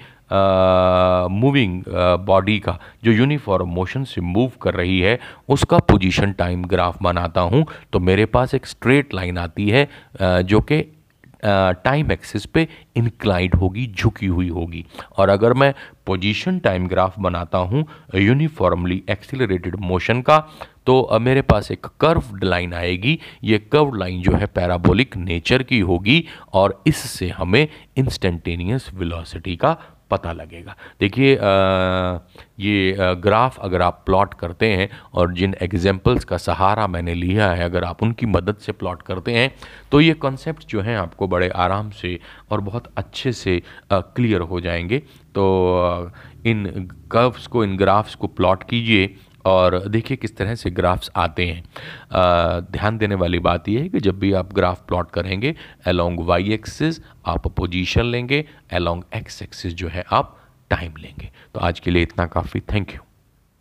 मूविंग 1.30 1.82
बॉडी 2.26 2.58
का 2.58 2.78
जो 3.04 3.12
यूनिफॉर्म 3.12 3.68
मोशन 3.68 4.04
से 4.04 4.20
मूव 4.20 4.52
कर 4.62 4.74
रही 4.74 5.00
है 5.00 5.18
उसका 5.48 5.78
पोजीशन 5.78 6.32
टाइम 6.32 6.64
ग्राफ 6.64 7.02
बनाता 7.02 7.40
हूँ 7.40 7.64
तो 7.92 8.00
मेरे 8.00 8.26
पास 8.26 8.54
एक 8.54 8.66
स्ट्रेट 8.66 9.14
लाइन 9.14 9.38
आती 9.38 9.68
है 9.68 9.86
uh, 9.86 10.40
जो 10.42 10.60
कि 10.60 10.95
टाइम 11.46 12.12
एक्सिस 12.12 12.46
पे 12.46 12.66
इंक्लाइंड 12.96 13.54
होगी, 13.54 13.86
झुकी 13.88 14.26
हुई 14.26 14.48
होगी। 14.48 14.84
और 15.16 15.28
अगर 15.28 15.52
मैं 15.52 15.72
पोजीशन 16.06 16.58
टाइम 16.58 16.86
ग्राफ 16.88 17.18
बनाता 17.18 17.58
हूँ 17.58 17.84
यूनिफॉर्मली 18.14 19.02
एक्सिलरेटेड 19.10 19.76
मोशन 19.80 20.22
का 20.22 20.38
तो 20.86 21.18
मेरे 21.20 21.42
पास 21.42 21.70
एक 21.70 21.86
कर्व्ड 22.00 22.44
लाइन 22.44 22.74
आएगी। 22.74 23.18
ये 23.44 23.58
कर्व्ड 23.72 23.98
लाइन 23.98 24.20
जो 24.22 24.32
है 24.32 24.46
पैराबोलिक 24.46 25.16
नेचर 25.16 25.62
की 25.62 25.80
होगी 25.80 26.24
और 26.52 26.82
इससे 26.86 27.28
हमें 27.28 27.66
इंस्टेंटेनियस 27.96 28.90
वेलोसिटी 28.94 29.56
का 29.56 29.76
पता 30.10 30.32
लगेगा। 30.32 30.76
देखिए 31.00 31.34
ये 32.58 32.96
ग्राफ 32.98 33.58
अगर 33.60 33.82
आप 33.82 34.02
प्लॉट 34.06 34.34
करते 34.34 34.68
हैं 34.68 34.88
और 35.14 35.32
जिन 35.34 35.54
एग्जाम्पल्स 35.62 36.24
का 36.24 36.36
सहारा 36.38 36.86
मैंने 36.86 37.14
लिया 37.14 37.50
है, 37.50 37.64
अगर 37.64 37.84
आप 37.84 38.02
उनकी 38.02 38.26
मदद 38.26 38.56
से 38.56 38.72
प्लॉट 38.72 39.02
करते 39.02 39.32
हैं 39.32 39.50
तो 39.92 40.00
ये 40.00 40.12
कॉन्सेप्ट 40.16 40.66
जो 40.68 40.80
हैं 40.80 40.96
आपको 40.98 41.28
बड़े 41.28 41.48
आराम 41.48 41.90
से 41.92 42.18
और 42.50 42.60
बहुत 42.60 42.92
अच्छे 42.96 43.32
से 43.32 43.62
क्लियर 43.92 44.40
हो 44.42 44.60
जाएँगे। 44.60 44.98
तो 44.98 46.10
इन 46.46 46.88
कर्व्स 47.12 47.46
को, 47.46 47.64
इन 47.64 47.76
ग्राफ्स 47.76 48.14
को 48.14 48.26
प्लॉट 48.26 48.62
कीजिए 48.62 49.14
और 49.44 49.78
देखिए 49.88 50.16
किस 50.16 50.36
तरह 50.36 50.54
से 50.54 50.70
ग्राफ्स 50.70 51.10
आते 51.16 51.46
हैं। 51.46 51.62
ध्यान 52.72 52.98
देने 52.98 53.14
वाली 53.14 53.38
बात 53.38 53.68
यह 53.68 53.82
है 53.82 53.88
कि 53.88 54.00
जब 54.00 54.18
भी 54.18 54.32
आप 54.32 54.52
ग्राफ 54.52 54.80
प्लॉट 54.88 55.10
करेंगे 55.10 55.54
अलोंग 55.86 56.20
वाई 56.20 56.52
एक्सिस 56.52 57.00
आप 57.26 57.46
पोजीशन 57.48 58.04
लेंगे 58.04 58.44
अलोंग 58.72 59.02
एक्स 59.14 59.42
एक्सिस 59.42 59.74
जो 59.74 59.88
है 59.88 60.04
आप 60.12 60.35
टाइम 60.70 60.96
लेंगे। 60.96 61.30
तो 61.54 61.60
आज 61.60 61.80
के 61.80 61.90
लिए 61.90 62.02
इतना 62.02 62.26
काफ़ी। 62.26 62.60
Thank 62.60 62.94
you 62.94 63.00